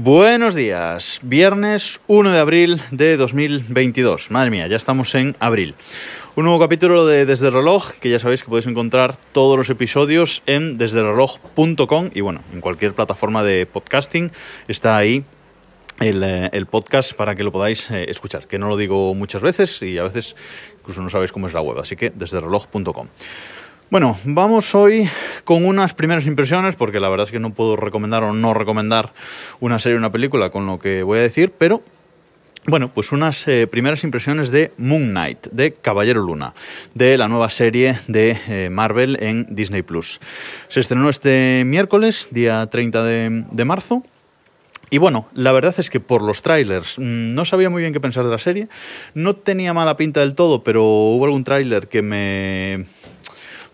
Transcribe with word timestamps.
Buenos 0.00 0.54
días, 0.54 1.18
viernes 1.24 2.00
1 2.06 2.30
de 2.30 2.38
abril 2.38 2.80
de 2.92 3.16
2022. 3.16 4.30
Madre 4.30 4.48
mía, 4.48 4.68
ya 4.68 4.76
estamos 4.76 5.12
en 5.16 5.34
abril. 5.40 5.74
Un 6.36 6.44
nuevo 6.44 6.60
capítulo 6.60 7.04
de 7.04 7.26
Desde 7.26 7.48
el 7.48 7.54
Reloj, 7.54 7.94
que 7.94 8.08
ya 8.08 8.20
sabéis 8.20 8.44
que 8.44 8.48
podéis 8.48 8.68
encontrar 8.68 9.16
todos 9.32 9.58
los 9.58 9.68
episodios 9.70 10.44
en 10.46 10.78
desdereloj.com 10.78 12.10
y 12.14 12.20
bueno, 12.20 12.44
en 12.52 12.60
cualquier 12.60 12.94
plataforma 12.94 13.42
de 13.42 13.66
podcasting 13.66 14.30
está 14.68 14.96
ahí 14.96 15.24
el, 15.98 16.22
eh, 16.22 16.64
podcast 16.70 17.14
para 17.14 17.34
que 17.34 17.42
lo 17.42 17.50
podáis 17.50 17.90
eh, 17.90 18.08
escuchar, 18.08 18.46
que 18.46 18.60
no 18.60 18.68
lo 18.68 18.76
digo 18.76 19.12
muchas 19.16 19.42
veces 19.42 19.82
y 19.82 19.98
a 19.98 20.04
veces 20.04 20.36
incluso 20.78 21.02
no 21.02 21.10
sabéis 21.10 21.32
cómo 21.32 21.48
es 21.48 21.54
la 21.54 21.60
web, 21.60 21.80
así 21.80 21.96
que 21.96 22.10
desde 22.10 22.38
reloj.com. 22.38 23.08
Bueno, 23.90 24.18
vamos 24.24 24.74
hoy 24.74 25.08
con 25.44 25.64
unas 25.64 25.94
primeras 25.94 26.26
impresiones, 26.26 26.76
porque 26.76 27.00
la 27.00 27.08
verdad 27.08 27.24
es 27.24 27.32
que 27.32 27.38
no 27.38 27.54
puedo 27.54 27.74
recomendar 27.74 28.22
o 28.22 28.34
no 28.34 28.52
recomendar 28.52 29.14
una 29.60 29.78
serie 29.78 29.96
o 29.96 29.98
una 29.98 30.12
película 30.12 30.50
con 30.50 30.66
lo 30.66 30.78
que 30.78 31.02
voy 31.02 31.20
a 31.20 31.22
decir, 31.22 31.54
pero 31.56 31.80
bueno, 32.66 32.92
pues 32.92 33.12
unas 33.12 33.48
eh, 33.48 33.66
primeras 33.66 34.04
impresiones 34.04 34.50
de 34.50 34.72
Moon 34.76 35.08
Knight, 35.08 35.46
de 35.52 35.72
Caballero 35.72 36.20
Luna, 36.20 36.52
de 36.92 37.16
la 37.16 37.28
nueva 37.28 37.48
serie 37.48 37.98
de 38.08 38.36
eh, 38.48 38.68
Marvel 38.70 39.16
en 39.22 39.46
Disney 39.48 39.80
Plus. 39.80 40.20
Se 40.68 40.80
estrenó 40.80 41.08
este 41.08 41.62
miércoles, 41.64 42.28
día 42.30 42.66
30 42.66 43.02
de, 43.04 43.44
de 43.50 43.64
marzo. 43.64 44.04
Y 44.90 44.98
bueno, 44.98 45.28
la 45.32 45.52
verdad 45.52 45.74
es 45.78 45.88
que 45.88 46.00
por 46.00 46.22
los 46.22 46.42
trailers 46.42 46.98
mm, 46.98 47.32
no 47.34 47.46
sabía 47.46 47.70
muy 47.70 47.80
bien 47.80 47.94
qué 47.94 48.00
pensar 48.00 48.24
de 48.24 48.30
la 48.30 48.38
serie. 48.38 48.68
No 49.14 49.32
tenía 49.32 49.72
mala 49.72 49.96
pinta 49.96 50.20
del 50.20 50.34
todo, 50.34 50.62
pero 50.62 50.84
hubo 50.84 51.24
algún 51.24 51.44
tráiler 51.44 51.88
que 51.88 52.02
me 52.02 52.84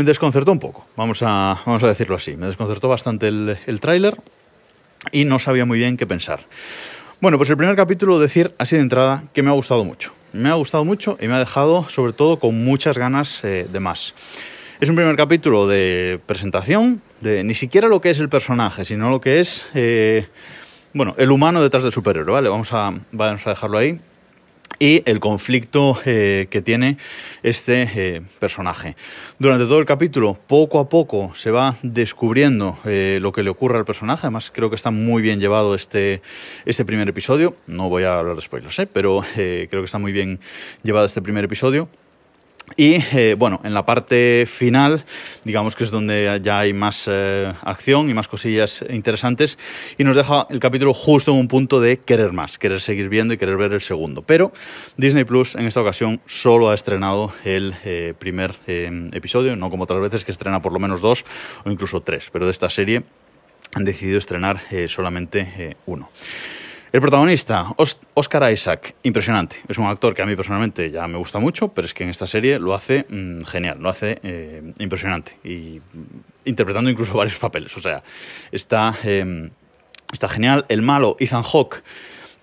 me 0.00 0.04
desconcertó 0.04 0.50
un 0.50 0.58
poco, 0.58 0.86
vamos 0.96 1.22
a, 1.22 1.60
vamos 1.66 1.82
a 1.82 1.86
decirlo 1.86 2.16
así. 2.16 2.34
Me 2.34 2.46
desconcertó 2.46 2.88
bastante 2.88 3.28
el, 3.28 3.58
el 3.66 3.80
tráiler 3.80 4.16
y 5.12 5.26
no 5.26 5.38
sabía 5.38 5.66
muy 5.66 5.78
bien 5.78 5.98
qué 5.98 6.06
pensar. 6.06 6.40
Bueno, 7.20 7.36
pues 7.36 7.50
el 7.50 7.58
primer 7.58 7.76
capítulo, 7.76 8.18
decir 8.18 8.54
así 8.56 8.76
de 8.76 8.82
entrada, 8.82 9.24
que 9.34 9.42
me 9.42 9.50
ha 9.50 9.52
gustado 9.52 9.84
mucho. 9.84 10.14
Me 10.32 10.48
ha 10.48 10.54
gustado 10.54 10.86
mucho 10.86 11.18
y 11.20 11.28
me 11.28 11.34
ha 11.34 11.38
dejado 11.38 11.86
sobre 11.86 12.14
todo 12.14 12.38
con 12.38 12.64
muchas 12.64 12.96
ganas 12.96 13.44
eh, 13.44 13.68
de 13.70 13.78
más. 13.78 14.14
Es 14.80 14.88
un 14.88 14.96
primer 14.96 15.16
capítulo 15.16 15.66
de 15.66 16.18
presentación, 16.24 17.02
de 17.20 17.44
ni 17.44 17.52
siquiera 17.52 17.86
lo 17.88 18.00
que 18.00 18.08
es 18.08 18.20
el 18.20 18.30
personaje, 18.30 18.86
sino 18.86 19.10
lo 19.10 19.20
que 19.20 19.40
es, 19.40 19.66
eh, 19.74 20.28
bueno, 20.94 21.14
el 21.18 21.30
humano 21.30 21.60
detrás 21.60 21.82
del 21.82 21.92
superhéroe, 21.92 22.32
¿vale? 22.32 22.48
Vamos 22.48 22.72
a, 22.72 22.94
vamos 23.12 23.46
a 23.46 23.50
dejarlo 23.50 23.76
ahí 23.76 24.00
y 24.80 25.02
el 25.08 25.20
conflicto 25.20 26.00
eh, 26.06 26.48
que 26.50 26.62
tiene 26.62 26.96
este 27.44 27.88
eh, 27.94 28.22
personaje. 28.40 28.96
Durante 29.38 29.66
todo 29.66 29.78
el 29.78 29.84
capítulo, 29.84 30.36
poco 30.46 30.80
a 30.80 30.88
poco 30.88 31.32
se 31.36 31.50
va 31.50 31.76
descubriendo 31.82 32.78
eh, 32.86 33.18
lo 33.20 33.30
que 33.30 33.42
le 33.42 33.50
ocurre 33.50 33.78
al 33.78 33.84
personaje. 33.84 34.22
Además, 34.26 34.50
creo 34.52 34.70
que 34.70 34.76
está 34.76 34.90
muy 34.90 35.22
bien 35.22 35.38
llevado 35.38 35.74
este, 35.74 36.22
este 36.64 36.84
primer 36.86 37.08
episodio. 37.08 37.54
No 37.66 37.90
voy 37.90 38.04
a 38.04 38.18
hablar 38.18 38.34
de 38.34 38.42
spoilers, 38.42 38.80
pero 38.92 39.22
creo 39.34 39.68
que 39.68 39.84
está 39.84 39.98
muy 39.98 40.12
bien 40.12 40.40
llevado 40.82 41.04
este 41.04 41.20
primer 41.20 41.44
episodio. 41.44 41.88
Y 42.76 43.02
eh, 43.12 43.34
bueno, 43.36 43.60
en 43.64 43.74
la 43.74 43.84
parte 43.84 44.46
final, 44.46 45.04
digamos 45.44 45.74
que 45.74 45.84
es 45.84 45.90
donde 45.90 46.40
ya 46.42 46.60
hay 46.60 46.72
más 46.72 47.06
eh, 47.08 47.52
acción 47.62 48.08
y 48.08 48.14
más 48.14 48.28
cosillas 48.28 48.84
interesantes, 48.88 49.58
y 49.98 50.04
nos 50.04 50.16
deja 50.16 50.46
el 50.50 50.60
capítulo 50.60 50.94
justo 50.94 51.32
en 51.32 51.38
un 51.38 51.48
punto 51.48 51.80
de 51.80 51.98
querer 51.98 52.32
más, 52.32 52.58
querer 52.58 52.80
seguir 52.80 53.08
viendo 53.08 53.34
y 53.34 53.38
querer 53.38 53.56
ver 53.56 53.72
el 53.72 53.80
segundo. 53.80 54.22
Pero 54.22 54.52
Disney 54.96 55.24
Plus 55.24 55.56
en 55.56 55.66
esta 55.66 55.80
ocasión 55.80 56.20
solo 56.26 56.70
ha 56.70 56.74
estrenado 56.74 57.32
el 57.44 57.74
eh, 57.84 58.14
primer 58.18 58.54
episodio, 58.66 59.56
no 59.56 59.68
como 59.68 59.84
otras 59.84 60.00
veces 60.00 60.24
que 60.24 60.32
estrena 60.32 60.62
por 60.62 60.72
lo 60.72 60.78
menos 60.78 61.00
dos 61.00 61.24
o 61.64 61.70
incluso 61.70 62.00
tres, 62.00 62.30
pero 62.32 62.46
de 62.46 62.52
esta 62.52 62.70
serie 62.70 63.02
han 63.74 63.84
decidido 63.84 64.18
estrenar 64.18 64.60
solamente 64.88 65.76
uno. 65.86 66.10
El 66.92 67.00
protagonista, 67.00 67.66
Oscar 68.14 68.52
Isaac, 68.52 68.96
impresionante. 69.04 69.62
Es 69.68 69.78
un 69.78 69.86
actor 69.86 70.12
que 70.12 70.22
a 70.22 70.26
mí 70.26 70.34
personalmente 70.34 70.90
ya 70.90 71.06
me 71.06 71.18
gusta 71.18 71.38
mucho, 71.38 71.68
pero 71.68 71.86
es 71.86 71.94
que 71.94 72.02
en 72.02 72.10
esta 72.10 72.26
serie 72.26 72.58
lo 72.58 72.74
hace 72.74 73.06
mmm, 73.08 73.42
genial, 73.42 73.78
lo 73.80 73.88
hace 73.88 74.18
eh, 74.24 74.72
impresionante. 74.80 75.38
Y 75.44 75.80
mm, 75.80 76.46
interpretando 76.46 76.90
incluso 76.90 77.14
varios 77.16 77.38
papeles. 77.38 77.76
O 77.76 77.80
sea, 77.80 78.02
está, 78.50 78.96
eh, 79.04 79.50
está 80.12 80.28
genial. 80.28 80.64
El 80.68 80.82
malo, 80.82 81.16
Ethan 81.20 81.44
Hawke 81.44 81.84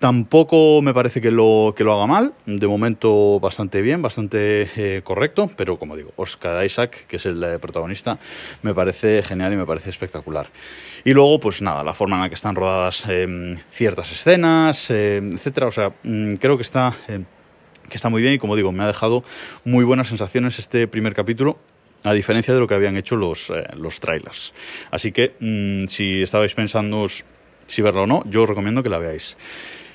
Tampoco 0.00 0.80
me 0.80 0.94
parece 0.94 1.20
que 1.20 1.30
lo, 1.30 1.74
que 1.76 1.84
lo 1.84 1.92
haga 1.92 2.06
mal, 2.06 2.32
de 2.46 2.66
momento 2.66 3.38
bastante 3.38 3.82
bien, 3.82 4.00
bastante 4.00 4.66
eh, 4.74 5.02
correcto, 5.04 5.50
pero 5.58 5.78
como 5.78 5.94
digo, 5.94 6.14
Oscar 6.16 6.64
Isaac, 6.64 7.04
que 7.06 7.16
es 7.16 7.26
el 7.26 7.44
eh, 7.44 7.58
protagonista, 7.58 8.18
me 8.62 8.72
parece 8.72 9.22
genial 9.22 9.52
y 9.52 9.56
me 9.56 9.66
parece 9.66 9.90
espectacular. 9.90 10.46
Y 11.04 11.12
luego, 11.12 11.38
pues 11.38 11.60
nada, 11.60 11.84
la 11.84 11.92
forma 11.92 12.16
en 12.16 12.22
la 12.22 12.28
que 12.30 12.34
están 12.34 12.54
rodadas 12.54 13.04
eh, 13.10 13.58
ciertas 13.70 14.10
escenas, 14.10 14.90
etcétera, 14.90 15.66
o 15.66 15.70
sea, 15.70 15.92
mm, 16.02 16.36
creo 16.36 16.56
que 16.56 16.62
está, 16.62 16.96
que 17.06 17.96
está 17.96 18.08
muy 18.08 18.22
bien 18.22 18.32
y 18.32 18.38
como 18.38 18.56
digo, 18.56 18.72
me 18.72 18.84
ha 18.84 18.86
dejado 18.86 19.22
muy 19.64 19.84
buenas 19.84 20.08
sensaciones 20.08 20.58
este 20.58 20.88
primer 20.88 21.12
capítulo 21.12 21.58
a 22.04 22.14
diferencia 22.14 22.54
de 22.54 22.60
lo 22.60 22.66
que 22.66 22.72
habían 22.72 22.96
hecho 22.96 23.16
los, 23.16 23.52
los 23.76 24.00
trailers. 24.00 24.54
Así 24.90 25.12
que 25.12 25.34
mmm, 25.40 25.88
si 25.88 26.22
estabais 26.22 26.54
pensando 26.54 27.06
si 27.66 27.82
verlo 27.82 28.04
o 28.04 28.06
no, 28.06 28.22
yo 28.24 28.44
os 28.44 28.48
recomiendo 28.48 28.82
que 28.82 28.88
la 28.88 28.96
veáis. 28.96 29.36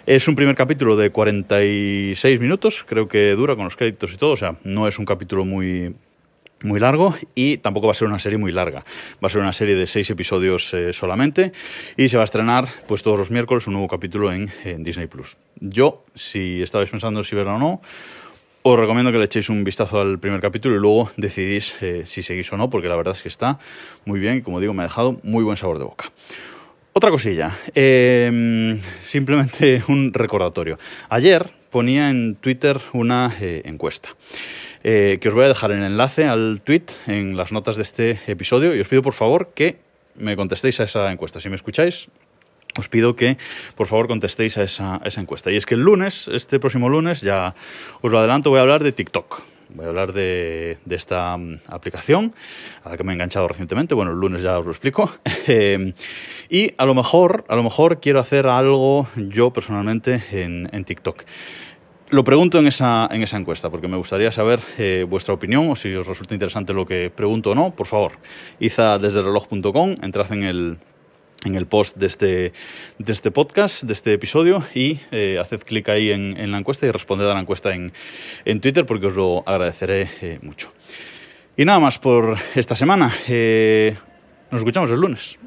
Es 0.05 0.27
un 0.27 0.35
primer 0.35 0.53
capítulo 0.53 0.95
de 0.95 1.09
46 1.09 2.39
minutos, 2.39 2.85
creo 2.87 3.07
que 3.07 3.31
dura 3.31 3.55
con 3.55 3.63
los 3.63 3.75
créditos 3.75 4.13
y 4.13 4.17
todo, 4.17 4.33
o 4.33 4.37
sea, 4.37 4.55
no 4.63 4.87
es 4.87 4.99
un 4.99 5.05
capítulo 5.05 5.45
muy, 5.45 5.95
muy 6.61 6.79
largo 6.79 7.15
y 7.33 7.57
tampoco 7.57 7.87
va 7.87 7.93
a 7.93 7.95
ser 7.95 8.07
una 8.07 8.19
serie 8.19 8.37
muy 8.37 8.51
larga. 8.51 8.85
Va 9.15 9.27
a 9.27 9.29
ser 9.31 9.41
una 9.41 9.51
serie 9.51 9.73
de 9.73 9.87
seis 9.87 10.07
episodios 10.11 10.71
eh, 10.75 10.93
solamente 10.93 11.53
y 11.97 12.07
se 12.09 12.17
va 12.17 12.21
a 12.21 12.25
estrenar 12.25 12.67
pues 12.87 13.01
todos 13.01 13.17
los 13.17 13.31
miércoles 13.31 13.65
un 13.65 13.73
nuevo 13.73 13.87
capítulo 13.87 14.31
en, 14.31 14.51
Disney 14.83 15.07
Plus. 15.07 15.37
Yo, 15.59 16.05
si 16.13 16.61
estabais 16.61 16.91
pensando 16.91 17.23
si 17.23 17.35
verlo 17.35 17.55
o 17.55 17.57
no, 17.57 17.81
os 18.61 18.79
recomiendo 18.79 19.11
que 19.11 19.17
le 19.17 19.25
echéis 19.25 19.49
un 19.49 19.63
vistazo 19.63 20.01
al 20.01 20.19
primer 20.19 20.39
capítulo 20.39 20.75
y 20.75 20.79
luego 20.79 21.09
decidís 21.17 21.81
eh, 21.81 22.03
si 22.05 22.21
seguís 22.21 22.53
o 22.53 22.57
no, 22.57 22.69
porque 22.69 22.89
la 22.89 22.95
verdad 22.95 23.15
es 23.15 23.23
que 23.23 23.29
está 23.29 23.57
muy 24.05 24.19
bien 24.19 24.37
y 24.37 24.41
como 24.43 24.59
digo 24.59 24.75
me 24.75 24.83
ha 24.83 24.85
dejado 24.85 25.19
muy 25.23 25.43
buen 25.43 25.57
sabor 25.57 25.79
de 25.79 25.85
boca. 25.85 26.11
Otra 26.97 27.11
cosilla, 27.11 27.59
eh, 27.75 28.79
simplemente 29.03 29.83
un 29.89 30.13
recordatorio. 30.13 30.79
Ayer 31.09 31.51
ponía 31.69 32.09
en 32.09 32.35
Twitter 32.35 32.79
una 32.93 33.35
eh, 33.41 33.63
encuesta. 33.65 34.15
Eh, 34.81 35.17
que 35.19 35.27
os 35.27 35.33
voy 35.33 35.43
a 35.43 35.49
dejar 35.49 35.73
el 35.73 35.83
enlace 35.83 36.23
al 36.23 36.61
tweet 36.63 36.85
en 37.07 37.35
las 37.35 37.51
notas 37.51 37.75
de 37.75 37.81
este 37.81 38.21
episodio 38.27 38.73
y 38.73 38.79
os 38.79 38.87
pido 38.87 39.01
por 39.01 39.11
favor 39.11 39.49
que 39.53 39.75
me 40.15 40.37
contestéis 40.37 40.79
a 40.79 40.85
esa 40.85 41.11
encuesta. 41.11 41.41
Si 41.41 41.49
me 41.49 41.57
escucháis, 41.57 42.07
os 42.79 42.87
pido 42.87 43.13
que 43.17 43.37
por 43.75 43.87
favor 43.87 44.07
contestéis 44.07 44.57
a 44.57 44.63
esa, 44.63 44.95
a 44.95 45.01
esa, 45.03 45.19
encuesta. 45.19 45.51
Y 45.51 45.57
es 45.57 45.65
que 45.65 45.75
el 45.75 45.81
lunes, 45.81 46.29
este 46.29 46.61
próximo 46.61 46.87
lunes, 46.87 47.19
ya 47.19 47.55
os 47.99 48.09
lo 48.09 48.19
adelanto, 48.19 48.51
voy 48.51 48.59
a 48.59 48.61
hablar 48.61 48.85
de 48.85 48.93
TikTok. 48.93 49.41
Voy 49.67 49.85
a 49.85 49.89
hablar 49.89 50.13
de, 50.13 50.77
de, 50.85 50.95
esta 50.95 51.35
mm, 51.35 51.59
aplicación 51.67 52.33
a 52.85 52.91
la 52.91 52.95
que 52.95 53.03
me 53.03 53.11
he 53.11 53.15
enganchado 53.15 53.49
recientemente. 53.49 53.95
Bueno, 53.95 54.11
el 54.11 54.17
lunes 54.17 54.41
ya 54.41 54.57
os 54.57 54.63
lo 54.63 54.71
explico. 54.71 55.11
Y 56.49 56.73
a 56.77 56.85
lo 56.85 56.93
mejor, 56.93 57.45
a 57.49 57.55
lo 57.55 57.63
mejor 57.63 57.99
quiero 57.99 58.19
hacer 58.19 58.47
algo 58.47 59.07
yo 59.15 59.51
personalmente 59.51 60.23
en, 60.31 60.85
TikTok. 60.85 61.23
Lo 62.09 62.23
pregunto 62.23 62.59
en 62.59 62.67
esa, 62.67 63.09
en 63.11 63.23
esa 63.23 63.37
encuesta 63.37 63.69
porque 63.69 63.87
me 63.87 63.97
gustaría 63.97 64.31
saber 64.31 64.59
eh, 64.77 65.05
vuestra 65.09 65.33
opinión 65.33 65.69
o 65.71 65.75
si 65.75 65.93
os 65.95 66.05
resulta 66.05 66.35
interesante 66.35 66.73
lo 66.73 66.85
que 66.85 67.09
pregunto 67.09 67.51
o 67.51 67.55
no. 67.55 67.71
Por 67.71 67.87
favor, 67.87 68.13
iza 68.59 68.99
desde 68.99 69.21
reloj.com, 69.21 69.95
entrad 70.01 70.31
en 70.31 70.43
el 70.43 70.77
en 71.43 71.53
el 71.53 71.67
post 71.67 71.97
de 71.97 72.07
este, 72.07 72.53
este 73.05 73.29
podcast, 73.29 73.83
de 73.83 73.93
este 73.93 74.13
episodio, 74.13 74.63
y 74.73 74.99
eh, 75.11 75.37
haced 75.39 75.61
clic 75.61 75.87
ahí 75.89 76.09
en, 76.09 76.51
la 76.51 76.57
encuesta 76.57 76.87
y 76.87 76.91
responded 76.91 77.29
a 77.29 77.35
la 77.35 77.39
encuesta 77.39 77.75
en, 77.75 77.93
en 78.45 78.61
Twitter 78.61 78.83
porque 78.83 79.07
os 79.07 79.15
lo 79.15 79.43
agradeceré 79.45 80.09
eh, 80.23 80.39
mucho. 80.41 80.73
Y 81.55 81.63
nada 81.63 81.79
más 81.79 81.99
por 81.99 82.35
esta 82.55 82.75
semana. 82.75 83.13
Nos 84.51 84.61
escuchamos 84.61 84.89
el 84.89 84.99
lunes. 84.99 85.37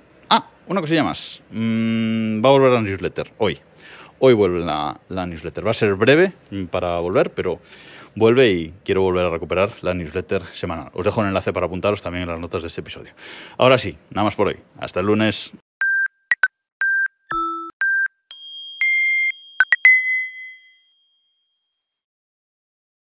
Una 0.69 0.83
cosilla 0.83 1.03
más. 1.03 1.43
Mm, 1.51 2.45
va 2.45 2.51
a 2.51 2.53
volver 2.53 2.73
la 2.73 2.83
newsletter 2.83 3.33
hoy. 3.39 3.59
Hoy 4.19 4.35
vuelve 4.35 4.61
la, 4.61 5.01
la 5.09 5.25
newsletter. 5.25 5.67
Va 5.67 5.71
a 5.71 5.75
ser 5.75 5.95
breve 5.95 6.33
para 6.71 6.99
volver, 6.99 7.31
pero 7.31 7.59
vuelve 8.15 8.51
y 8.51 8.75
quiero 8.85 9.01
volver 9.01 9.25
a 9.25 9.31
recuperar 9.31 9.71
la 9.81 9.95
newsletter 9.95 10.43
semanal. 10.53 10.91
Os 10.93 11.07
dejo 11.07 11.23
un 11.23 11.29
enlace 11.29 11.55
para 11.55 11.67
apuntaros 11.67 12.03
también 12.03 12.25
en 12.25 12.29
las 12.29 12.41
notas 12.41 12.63
de 12.63 12.69
este 12.69 12.83
episodio. 12.83 13.13
Ahora 13.57 13.79
sí, 13.79 13.97
nada 14.11 14.25
más 14.25 14.35
por 14.35 14.49
hoy. 14.49 14.59
Hasta 14.79 15.01
el 15.01 15.07
lunes. 15.07 15.53